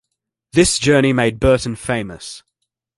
[0.53, 2.41] This journey made Burton famous.